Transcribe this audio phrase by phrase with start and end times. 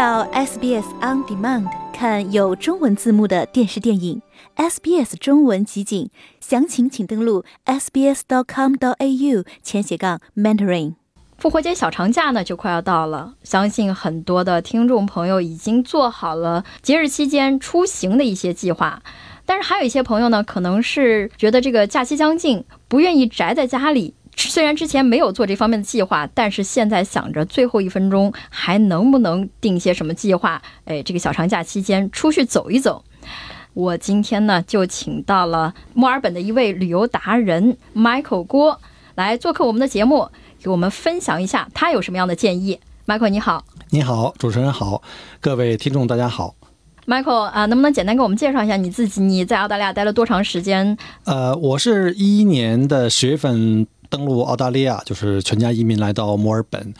[0.00, 4.22] 到 SBS On Demand 看有中文字幕的电视电影
[4.56, 6.08] ，SBS 中文集锦，
[6.40, 10.94] 详情请登录 sbs.com.au 前斜杠 mentoring。
[11.36, 19.02] 复活节小长假呢就快要到了，相信很多的听众朋友已经做好了节日期间出行的一些计划，
[19.44, 24.14] 但是还有一些朋友呢，可能是觉得这个假期将近，不愿意宅在家里。
[24.48, 30.62] 虽然之前没有做这方面的计划，但是现在想着最后一分钟还能不能定些什么计划？
[30.84, 33.04] 哎，这个小长假期间出去走一走。
[33.74, 38.80] 我今天呢就请到了墨尔本的一位旅游达人 Michael 郭
[39.14, 40.28] 来做客我们的节目，
[40.62, 42.80] 给我们分享一下他有什么样的建议。
[43.06, 45.02] Michael 你好，你好，主持人好，
[45.40, 46.54] 各位听众大家好。
[47.06, 49.20] Michael 啊，能不能简单给我们介绍一下你自己？
[49.20, 50.96] 你在澳大利亚待了多长时间？
[51.24, 53.86] 呃，我是一一年的十月份。
[54.10, 56.92] 登陆澳大利亚就是全家移民来到墨尔本，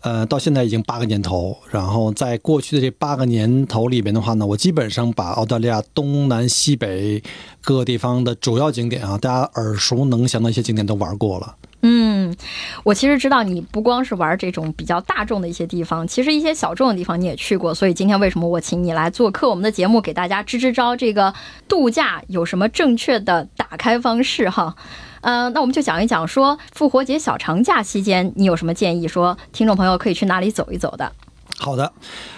[0.00, 1.56] 呃，到现在已经八个年头。
[1.70, 7.22] 然后在过去的这八个年头里边的话呢，我基本上把澳大利亚东南西北
[7.62, 11.54] 各个地方的主要景点啊，大家耳熟能详的一些景点都玩过了。
[11.86, 12.34] 嗯，
[12.82, 17.74] 我其实知道你不光是玩这种比较大众的一些地方，其实一些小众的地方你也去过。
[17.74, 21.34] 所以今天为什么我请你来做客我们的节目，给大家支支招，这个
[21.68, 24.74] 度假有什么正确的打开方式哈？
[25.20, 29.06] 呃，那我们就讲一讲，说复活节小长假期间，你有什么建议？
[29.06, 31.12] 说听众朋友可以去哪里走一走的？
[31.56, 31.92] 好的。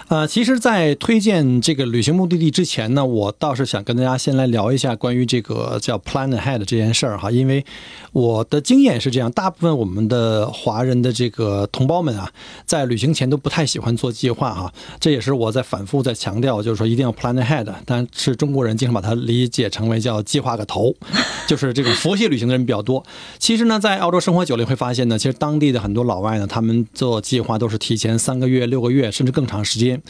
[0.09, 7.65] 呃，其实，在推荐这个旅行目的地之前呢，我倒是想跟大家先来聊一下关于这个叫 plan ahead 这件事儿哈，因为
[8.13, 12.31] 我的经验是这样，大部分我们的华人的这个同胞们啊，
[12.65, 20.95] 在旅行前都不太喜欢做计划哈，这也是我在反复在强调，就是说一定要 plan ahead，但是中国人经常把它理解成为叫计划个头，
[21.49, 23.05] 就是这种佛系旅行的人比较多。
[23.41, 30.01] 其实呢，在澳洲生活久了会发现呢，其实当地的很多老外呢，他们做计划都是提前三个月、六个月甚至更长时间。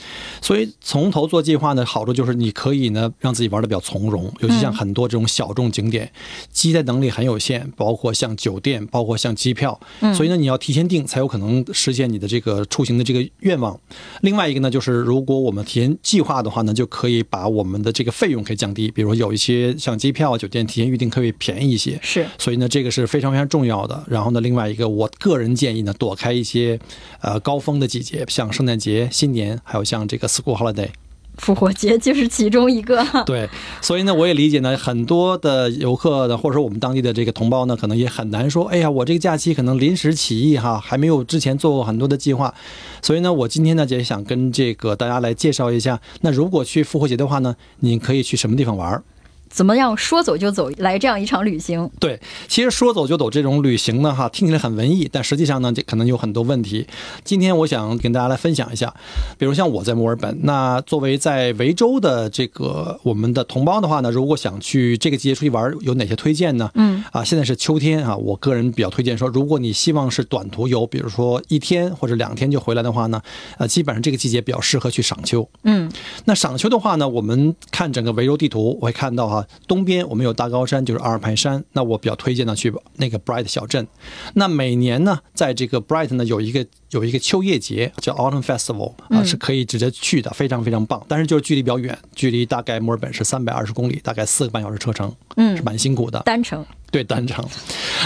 [0.40, 6.10] 所以从头做计划的好处就是你可以呢让自己玩的比较从容，尤其像很多这种小众景点，
[6.50, 9.78] 接待能力很有限，包括像酒店，包括像机票，
[10.14, 13.78] 所以呢你要提前订才有可能实现你的这个出行的这个愿望。
[14.22, 21.98] 另外一个呢就是如果我们提前计划的话呢，就可以把我们的这个费用可以降低，比如有一些像机票、酒店提前预订可以便宜一些。
[22.02, 24.04] 是，所以呢这个是非常非常重要的。
[24.08, 26.78] 然后呢另外一个我个人建议呢躲开一些
[27.20, 30.16] 呃高峰的季节，像圣诞节、新年，还有像这。
[30.16, 30.88] 个 school holiday，
[31.36, 33.04] 复活节就是其中一个。
[33.26, 33.46] 对，
[33.82, 42.54] 所以呢，我也理解呢，很多的游客呢，或者说我们当地的这个同胞呢，可能也很难说，哎呀，我这个假期可能临时起意哈，还没有之前做过很多的计划。
[43.02, 49.02] 所以呢，我今天呢，也想跟这个大家来介绍一下，那如果去复活节的话呢，你可以去什么地方玩？
[49.48, 51.90] 怎么样说走就走来这样一场旅行？
[51.98, 56.86] 对，其实说走就走这种旅行呢，哈，听起来很文艺，但实际上呢，这可能有很多问题。
[57.24, 58.92] 今天我想跟大家来分享一下，
[59.38, 66.70] 比如像我在墨尔本，那作为在维州的这个我们的同胞的话呢，如果想去这个季节出去玩，有哪些推荐呢？
[66.74, 73.22] 嗯，啊，现在是秋天啊，我个人比较推荐说，如果你希望是短途游，比如说一天或者两天就回来的话呢，
[73.58, 75.48] 呃，基本上这个季节比较适合去赏秋。
[75.64, 75.90] 嗯，
[76.24, 79.46] 那赏秋的话呢，我们看整个维州地图，我会看到哈。
[79.66, 81.64] 东边我们有大高山，就是阿尔派山。
[81.72, 83.86] 那我比较推荐呢去那个 Bright 小镇。
[84.34, 91.04] 那每年呢，在这个 Bright 呢有一个有一个秋叶节，叫 Autumn Festival 啊，是可以直接去的，非常非常棒。
[91.08, 96.20] 但是就是距离比较远，距离大概墨尔本是三百二十公里，大概四个半小时车程，嗯，是蛮辛苦的。
[96.24, 97.44] 单程对单程。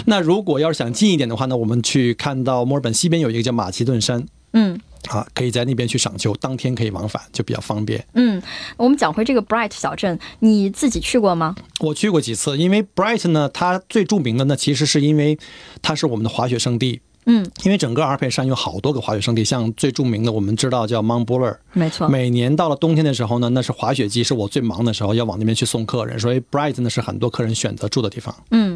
[0.06, 4.80] 那如果要是想近一点的话呢，我们去看到墨尔本西边有一个叫马其顿山，嗯。
[5.08, 8.06] 啊，可以在那边去赏秋，当天可以往返，就比较方便。
[8.12, 8.40] 嗯，
[8.76, 11.54] 我们讲回这个 Bright 小镇，你自己去过吗？
[11.80, 15.38] 我去过几次，因为 Bright 呢，它最著名的呢，其实是因为
[15.80, 17.00] 它是我们的滑雪圣地。
[17.26, 21.56] 嗯，因为整个阿尔卑山有好多个滑雪圣地，像最著名的，我们知道叫 Mount Buller。
[21.72, 22.06] 没错。
[22.06, 28.34] 每年到了冬天的时候呢，那是滑雪季，是我最忙的时候，要往那边去送客人，所以 Bright 呢是很多客人选择住的地方。
[28.50, 28.69] 嗯，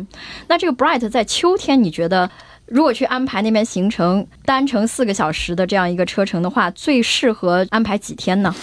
[0.49, 2.31] 那这个 Bright 在秋天，你觉得？
[2.67, 8.55] 如果去安排那边行程，单程四个小时的这样一个车程的话，最适合安排几天呢？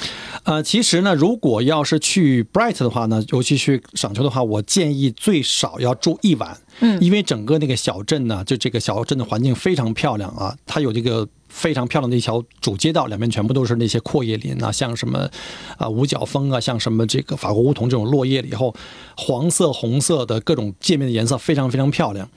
[0.43, 6.57] 呃，其实呢，如果要是去 Bright 的话呢，尤其去赏秋的话，我建议最少要住一晚。
[6.79, 15.29] 嗯因为整个那个小镇呢，就这个小镇的环境非常漂亮啊，它有这个非常漂亮的一条主街道，两边全部都是那些阔叶林啊，像什么
[15.77, 18.73] 啊五角枫啊，像什么这个法国梧桐这种落叶了以后，
[19.15, 22.27] 黄色、红色的各种界面的颜色非常非常漂亮。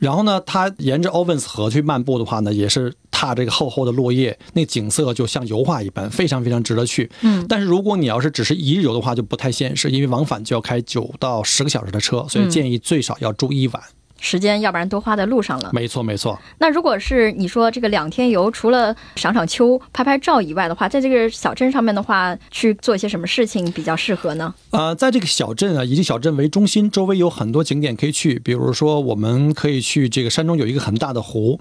[0.00, 2.92] 然后呢，它沿着 Ovens 河去漫步的话呢，也是
[3.26, 7.10] 踏这个厚厚的落叶，那景色就像油画一般，非常非常值得去。
[7.22, 13.82] 嗯，但是如果你要是只是一日游的话，就不太现实，因为往返就要开九到十个小时的车，所以建议最少要住一晚。
[14.20, 15.68] 时间要不然都花在路上了。
[15.74, 16.38] 没错，没错。
[16.58, 24.54] 那如果是你说这个两天游，除了赏赏秋、拍拍照以外的话，在这个小镇上面的话，去做一些什么事情比较适合呢？
[24.70, 28.38] 呃，在这个小镇啊，以这小镇为中心，周围有很多景点可以去。
[28.38, 31.60] 比如说，我们可以去这个山中有一个很大的湖，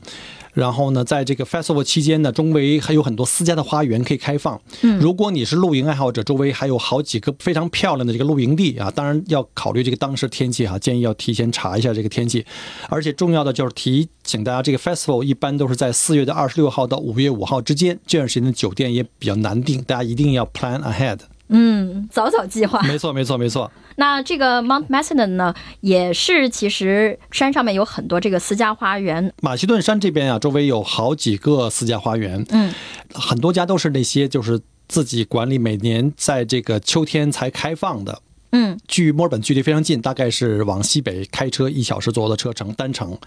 [0.54, 4.60] 然后呢，在这个 festival 期间呢，周围还有很多私家的花园可以开放。
[4.82, 8.92] 嗯如果你是露营爱好者，周围还有好几个非常漂亮的这个露营地啊。
[8.92, 12.46] 当然要考虑这个当时天气哈、建议要提前查一下这个天气。
[12.90, 21.20] 而且重要的就是提醒大家，这个 festival 一般都是在四月的二十六号到五月五号之间，这段时间的酒店也比较难订，大家一定要 plan ahead。
[21.54, 22.82] 嗯，早早计划。
[22.82, 23.72] 没错，没错，没错。
[23.96, 29.32] 那这个 Mount Macedon 呢，也是其实山上面有很多这个私家花园。
[29.42, 32.74] 马其顿山这边啊，周围有好几个私家花园，嗯，
[33.14, 38.20] 很多家都是那些就是自己管理，每年在这个秋天才开放的。
[38.56, 43.18] 嗯，距墨尔本距离非常近，大概是往西北开车一小时左右的车程单程。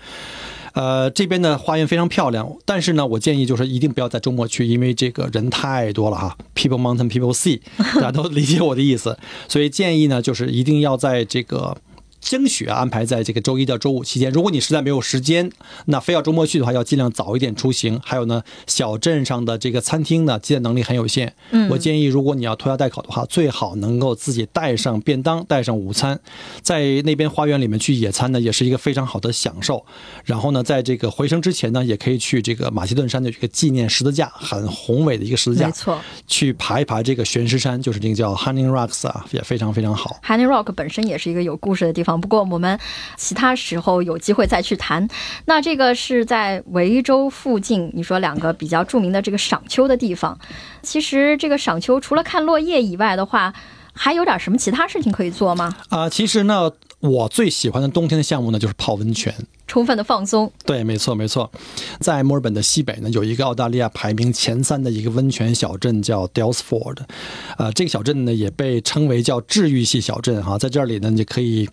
[0.72, 6.36] 呃，这边的花园非常漂亮，但是呢，我建议就是一定不要在周末去，因为这个人太多了哈。
[6.54, 7.60] People mountain, people sea，
[7.94, 9.18] 大家都理解我的意思。
[9.48, 11.76] 所以建议呢，就是一定要在这个
[12.26, 14.32] 争取安排在这个周一到周五期间。
[14.32, 15.48] 如果你实在没有时间，
[15.84, 18.00] 那非要周末去的话，要尽量早一点出行。
[18.04, 21.32] 还有呢，小镇上的这个餐厅呢，接待能力很有限。
[21.52, 26.18] 嗯我建议，如果你要拖家带口的话，最好能够自己带上便当，带上午餐，
[26.60, 29.86] 在那边花园里面去野餐呢，也是一个非常好的享受。
[30.24, 36.00] 然后呢，在这个回程之前呢，也可以去这个马其顿山的这个纪念十字架，很宏伟的一个十字架，没错。
[36.26, 40.18] 去爬一爬这个悬石山，就是这个叫 Hunting Rocks 啊，也非常非常好。
[40.26, 42.78] Honey Rock 本身也是一个有故事的地方，不过我们
[43.16, 45.08] 其他时候有机会再去谈。
[45.44, 50.38] 那这个是在维州附近，你说两个比较著名的这个赏秋的地方。
[50.82, 53.52] 其实这个赏秋除了看落叶以外的话，
[53.92, 55.74] 还有点什么其他事情可以做吗？
[55.88, 56.70] 啊、其实呢，
[57.00, 59.34] 我最喜欢的冬天的项目呢，就是泡温泉。
[59.66, 60.50] 充分的放松。
[60.64, 61.50] 对，没错，没错，
[62.00, 66.98] 在墨尔本的西北呢，有一个澳大利亚排名前三的一个温泉小镇叫 Dalesford，
[67.58, 71.68] 呃，这个小镇呢也被称为叫治愈系小镇哈，在这里呢，你就可以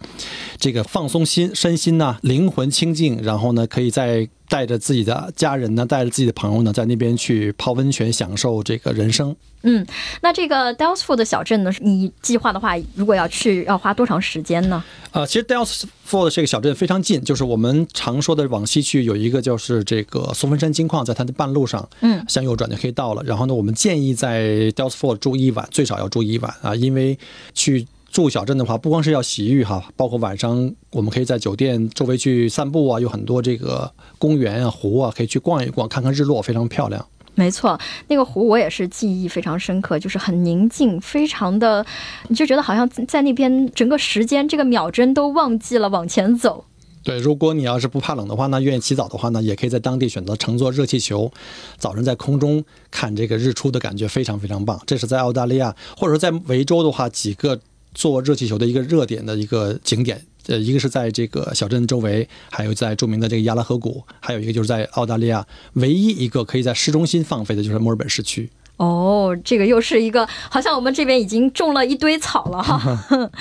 [0.57, 9.36] 这个放松心身心呐、灵魂清净，然后呢，可以在带着自己的家人呢，带着自己的朋友呢，在那边去泡温泉，享受这个人生。
[9.66, 9.86] 嗯，
[10.22, 14.84] 那这个 Dalesford 的小镇呢，你计划的话，如果要去，要花多长时间呢？
[15.12, 23.24] 呃，其实 Dalesford 这个小镇非常近，就是我们常说的往西去有一个就是这个松芬山金矿，在它的半路上，嗯，向右转就可以到了。
[23.24, 27.18] 然后呢，我们建议在 Dalesford 住一晚，最少要住一晚啊，因为
[27.54, 37.06] 去住小镇的话，不光是要洗浴哈，包括晚上我们可以在酒店周围去散步啊，有很多这个公园啊、湖啊，可以去逛一逛，看看日落，非常漂亮。
[37.36, 41.84] 没错，那个湖我也是记忆非常深刻，就是很宁静，非常的，
[42.28, 46.64] 你就觉得好像在那边整个时间这个秒针都忘记了往前走。
[47.04, 51.32] 对，如果你要是不怕冷的话，那愿意起早的话呢，也可以在当地选择乘坐热气球，
[51.77, 54.82] 早晨在空中看这个日出的感觉非常非常棒。
[54.88, 57.60] 这是在澳大利亚或者说在维州的话，几个
[57.94, 60.25] 坐热气球的一个热点的一个景点。
[60.48, 68.50] 呃，一个是在这个小镇周围，还有在著名的这个亚拉河谷，还有一个就是在澳大利亚唯一一个可以在市中心放飞的，就是墨尔本市区。
[68.75, 73.00] 哦，这个又是一个，好像我们这边已经种了一堆草了哈。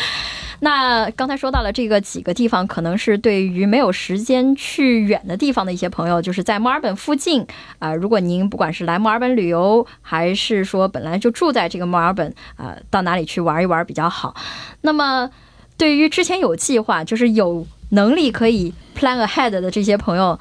[0.65, 7.45] 那刚才说到了这个几个地方，可能是对于没有时间去远的地方的一些朋友，就是在墨尔本附近
[7.81, 14.37] 啊、如果您不管是来墨尔本旅游，还是说本来就住在这个墨尔本啊、到哪里去玩一玩比较好。
[14.83, 15.29] 那么，
[15.77, 20.39] 对于之前有计划，就是有能力可以 plan ahead 的这些朋友，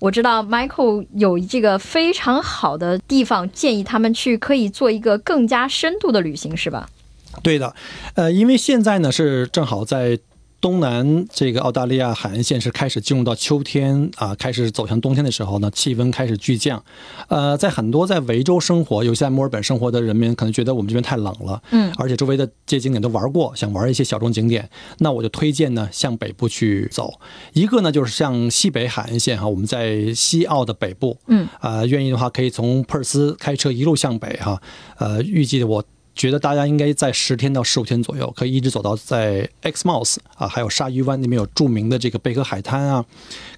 [0.00, 6.88] 我知道 Michael 有这个非常好的地方，建议他们去可以做一个更加深度的旅行，是吧？
[7.42, 7.74] 对的，
[8.14, 10.18] 呃，因为现在呢是正好在
[10.60, 16.82] 东南这个澳大利亚海岸线是开始进入到秋天啊、开始走向冬天的时候呢，气温开始剧降。
[17.28, 24.68] 呃，在很多在维州生活，尤其在墨尔本生活的人民，可能觉得我们这边太冷了，嗯而且周围的这些景点都玩过，想玩一些小众景点，
[24.98, 27.20] 那我就推荐呢向北部去走。
[27.52, 34.60] 一个呢就是向西北海岸线哈，我们在西澳的北部，嗯，啊、愿意的话可以从珀尔斯开车一路向北哈，
[34.98, 35.84] 呃，预计我。
[36.18, 43.04] 觉得大家应该在十天到十五天左右，可以一直走到在 x m o u s 啊，还有鲨鱼湾那边有著名的这个贝壳海滩啊，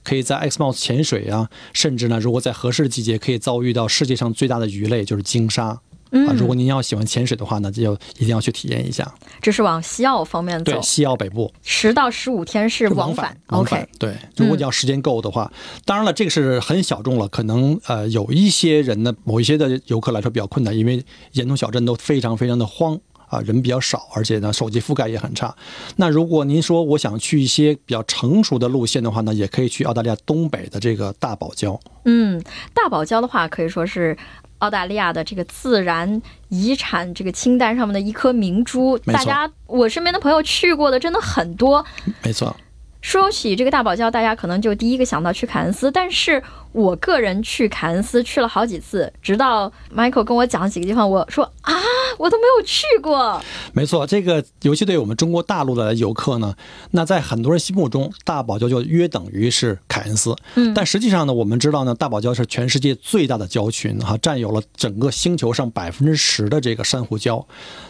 [0.04, 5.80] 可以在 x m o u s 潜水啊，甚至呢，如果在合适的季节，可以遭遇到世界上最大的鱼类，就是鲸鲨。
[6.10, 9.14] 啊，如果您要喜欢潜水的话呢，就一定要去体验一下。
[9.40, 13.36] 这是往西澳方面走，对，西澳北部，十到十五天是往返。
[13.46, 15.52] OK，对，如果你要时间够的话，
[15.84, 22.98] 当然了，这个是很小众了，可能呃有一些人呢，某一些的游客来说比较困难，因为沿途小镇都非常非常的荒
[23.28, 25.54] 啊，人比较少，而且呢手机覆盖也很差。
[25.94, 31.78] 那如果您说我想去一些比较成熟的路线的话呢，也可以去澳大利亚东北的这个大堡礁。
[32.04, 32.42] 嗯，
[32.74, 34.16] 大堡礁的话可以说是。
[34.60, 41.84] 澳大利亚的这个自然遗产这个清单上面的一颗明珠，大家我身边的朋友去过的真的很多，
[42.22, 42.56] 没错。
[43.02, 51.74] 说起这个大堡礁，大家可能就第一个想到去凯恩斯，但是我个人去凯恩斯去了好几次，直到 Michael 跟我讲几个地方，我说啊，
[52.18, 53.40] 我都没有去过。
[53.72, 56.54] 没错，这个尤其对我们中国大陆的游客呢，
[56.92, 60.36] 那在很多人心目中，大堡礁就约等于是凯恩斯。
[60.54, 67.44] 嗯，但实际上呢，我们知道呢，大堡礁是全世界最大的礁群，哈，占有了整个星球上百分之十的这个珊瑚礁，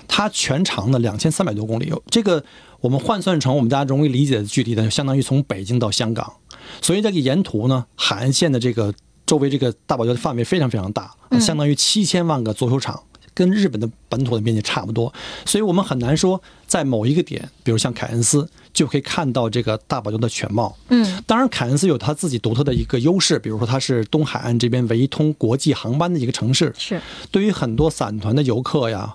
[0.08, 2.42] 它全长呢两千三百多公里，这个。
[2.80, 6.32] 我们换算成我们大家容易理解的距离呢，就相当于从北京到香港。
[6.80, 8.92] 所以这个沿途呢，海岸线的这个
[9.26, 13.02] 周围这个大堡礁的范围非常非常大，相当于七千万个足球场，
[13.32, 15.12] 跟日本的本土的面积差不多。
[15.44, 18.48] 所以我们很难说在某一个点，比如像凯恩斯。
[18.72, 20.76] 就可以看到这个大堡礁的全貌。
[20.90, 26.72] 嗯，当然，凯恩斯有它自己独特的一个优势，比如说它是东海岸这边唯一通国际航班的一个城市。
[26.78, 29.12] 是，对于很多散团的游客呀，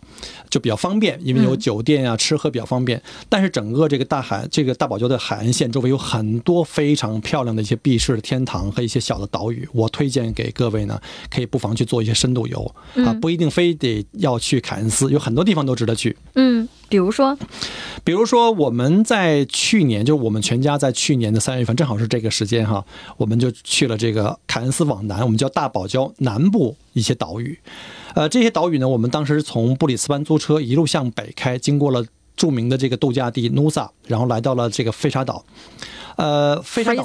[0.49, 3.01] 就比较方便，因为有酒店呀，吃喝比较方便。
[3.29, 9.65] 但是整个这个大海，这个大堡礁的海岸线周围有很多非常漂亮的一些避世的天堂和一些小的岛屿。
[9.71, 10.99] 我推荐给各位呢，
[11.33, 16.17] 可以不妨去做一些深度游啊，不一定非得要去凯恩斯，有很多地方都值得去。
[16.33, 16.67] 嗯。
[16.87, 17.37] 比如说，
[18.03, 22.85] 比如说我们在去年，就我们全家在去年的三月份，正好是这个时间哈，
[23.17, 27.57] 我们就去了这个凯恩斯往南，我们叫大堡礁南部一些岛屿。
[28.13, 32.05] 呃，这些岛屿呢，我们当时从布里斯班租车一路向北开，经过了
[32.37, 35.43] 著名的这个度假地 Nusa，然后来到了这个飞沙岛。
[36.17, 37.03] 呃，飞沙岛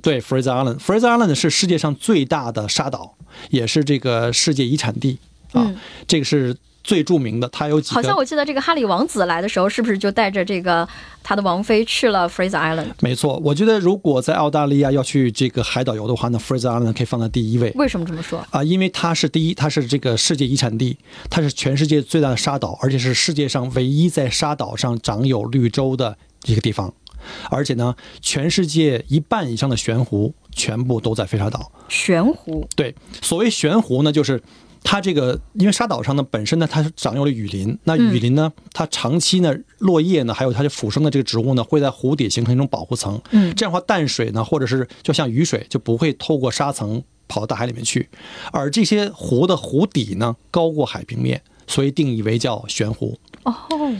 [0.00, 3.14] 对 Fraser Island，Fraser Island 是世界上最大的沙岛，
[3.50, 5.18] 也是这个世界遗产地
[5.52, 5.74] 啊。
[6.06, 6.56] 这个是。
[6.86, 7.92] 最著名的，他有几？
[7.92, 10.88] 好像我记得这个哈里王子来的时候，是不是就带着这个
[11.20, 12.92] 他的王妃去了 Fraser Island？
[13.00, 17.72] 没错，我觉得如果在澳大利亚要去这个海岛游的话，那 Fraser Island 可以放在第一位。
[17.74, 18.46] 为什么这么说？
[18.50, 20.96] 啊，因为它是第一，它是这个世界遗产地，
[21.28, 26.94] 它是全世界最大的沙岛，而且是世界上唯一在沙岛上长有绿洲的一个地方，
[27.50, 31.72] 而且呢，全世界一半以上的悬湖全部都在飞沙岛。
[31.88, 32.68] 悬湖？
[32.76, 34.40] 对，所谓悬湖呢，就是。
[34.82, 37.76] 它这个，因为沙岛上呢，本身呢，它是长有了雨林。
[37.84, 43.20] 那雨林呢，它长期呢，落叶呢，还有它的腐生的这个植物呢，会在湖底形成一种保护层。
[43.30, 48.08] 嗯，这样的话，淡水呢，或者是就像雨水，就不会透过沙层跑到大海里面去。
[48.52, 53.18] 而这些湖的湖底呢，高过海平面，所以定义为叫悬湖。
[53.44, 53.54] 哦，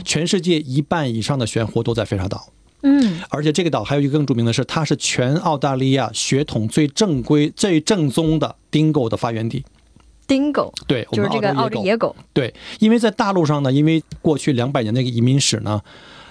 [0.05, 2.49] 全世界一半以上的悬湖都在飞沙岛。
[2.83, 9.65] 嗯，而且这个岛还有一个更著名的是，它是全澳大利亚血统最正规、最正宗的丁狗的发源地。
[10.27, 12.15] Dingo，对，就是这个澳洲野狗。
[12.33, 15.81] 对，因为在大陆上呢，因为过去两百年那个移民史呢，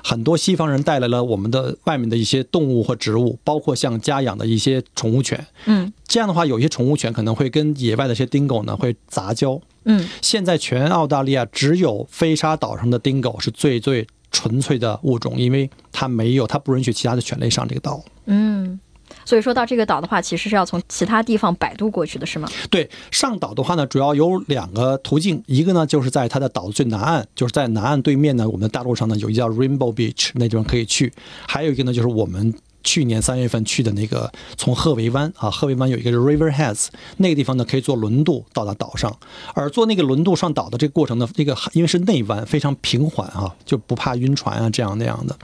[0.04, 5.46] 很多西方人带来了我们的外面的一些动物或植物，包括像家养的一些宠物犬。
[5.64, 9.58] 嗯，这样的话，有些宠物犬可能会跟野外的一些 Dingo 呢会杂交。
[9.84, 18.04] 嗯，现在全澳大利亚只有飞沙岛上的 Dingo 是最最纯粹的物种，因为它没有，它不允许其他的犬类上这个岛。
[18.26, 18.78] 嗯。
[19.24, 22.48] 所以说到这个岛的话，其实是要从其他地方摆渡过去的，是吗？
[22.70, 31.12] 对，上岛的话呢，主要有两个途径，一个呢就是在它的岛的最南岸，就是在南岸对面呢，我们的大陆上呢有一叫 Rainbow Beach 那地方可以去，
[31.46, 32.54] 还有一个呢就是我们。
[32.86, 39.14] 去年三月份去的那个，从赫维湾啊，赫维湾有一个 River Heads，那个地方呢可以坐轮渡到达岛上，
[39.54, 45.36] 而坐那个轮渡上岛的这个过程呢，这个因为是内湾，非常平缓啊，就不怕晕船啊这样那样的，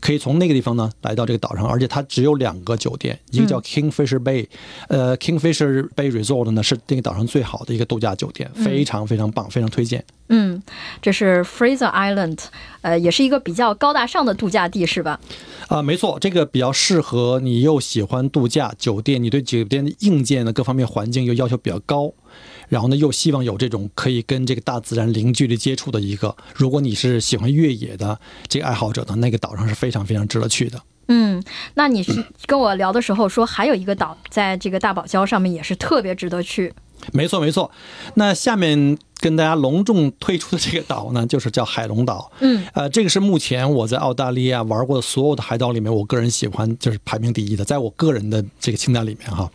[0.00, 4.46] 可以从那个地方呢来到这个岛上，而且它只有两个酒店，一个叫 Kingfisher Bay，
[4.88, 10.04] 呃，Kingfisher Bay Resort 呢是那个岛上最好的一个度假酒店，非常非常棒，非常推荐。
[10.28, 10.62] 嗯，
[11.02, 12.38] 这是 Fraser Island，
[12.84, 15.18] 呃，也是一个比较高大上的度假地，是吧？
[15.68, 22.12] 啊，没错，这个比较适合你又喜欢度假酒店，你对酒店的硬件的各方面环境又要求比较高，
[22.68, 26.36] 然后呢又希望有这种可以跟这个大自然零距离接触的一个。
[26.54, 30.78] 如果你是喜欢越野的这个爱好者呢，那个岛上是非常非常值得去的。
[31.08, 36.74] 嗯，那你是跟我聊的时候说还有一个岛在这个大堡礁上面也是特别值得去。
[37.12, 37.70] 没错没错，
[38.16, 38.98] 那下面。
[39.24, 42.30] 跟大家隆重推出的这个岛呢，就是叫海龙岛。
[42.40, 49.50] 嗯，呃，这个是目前我在澳大利亚玩过的所有的海岛里面，我个人喜欢就是排名第一的，在我个人的这个清单里面哈。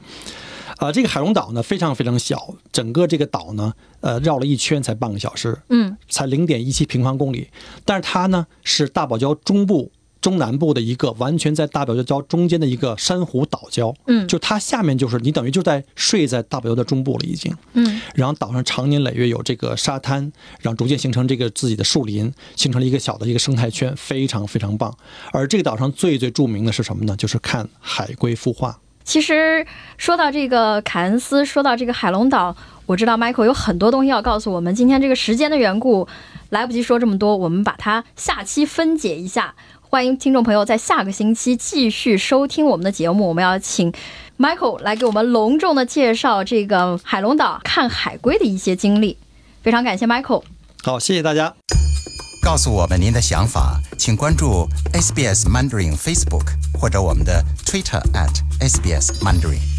[0.78, 3.72] 啊，这个海龙岛呢非常非常小，整个这个岛呢，
[4.02, 7.48] 呃，绕了一圈才半个小时，嗯，才零点一七平方公里。
[7.86, 17.56] 但是它呢是大堡礁中部、中南部的一个完全在大堡礁中间的一个珊瑚岛礁，嗯就它下面就是你等于就在睡在大堡礁的中部了已经。
[17.74, 24.94] 嗯然后岛上常年累月有这个沙滩，然后逐渐形成这个自己的树林，形成了一个小的一个生态圈，非常非常棒。
[25.32, 27.16] 而这个岛上最最著名的是什么呢？
[27.16, 28.80] 就是看海龟孵化。
[29.06, 29.66] 其实
[29.98, 34.76] 说到这个凯恩斯，说到这个海龙岛，我知道 Michael 有很多东西要告诉我们。
[34.76, 36.08] 今天这个时间的缘故，
[36.50, 39.56] 来不及说这么多，我们把它下期分解一下。
[39.92, 43.28] 欢迎听众朋友在下个星期继续收听我们的节目。
[43.28, 43.92] 我们要请
[44.38, 49.18] Michael 来给我们隆重的介绍这个海龙岛看海龟的一些经历。
[49.64, 50.44] 非常感谢 Michael。
[50.84, 51.56] 好，谢谢大家。
[52.44, 56.46] 告诉我们您的想法，请关注 SBS Mandarin Facebook
[56.80, 58.30] 或者我们的 Twitter at
[58.62, 59.79] SBS Mandarin。